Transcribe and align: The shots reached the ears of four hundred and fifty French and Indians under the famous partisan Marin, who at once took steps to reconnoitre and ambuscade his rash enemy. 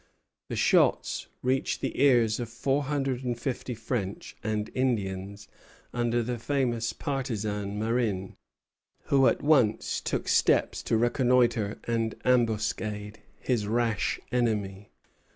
The 0.49 0.55
shots 0.55 1.27
reached 1.43 1.79
the 1.79 2.01
ears 2.01 2.39
of 2.39 2.49
four 2.49 2.85
hundred 2.85 3.23
and 3.23 3.39
fifty 3.39 3.75
French 3.75 4.35
and 4.43 4.71
Indians 4.73 5.47
under 5.93 6.23
the 6.23 6.39
famous 6.39 6.91
partisan 6.91 7.77
Marin, 7.77 8.35
who 9.03 9.27
at 9.27 9.43
once 9.43 10.01
took 10.03 10.27
steps 10.27 10.81
to 10.81 10.97
reconnoitre 10.97 11.77
and 11.83 12.15
ambuscade 12.25 13.19
his 13.41 13.67
rash 13.67 14.19
enemy. 14.31 14.89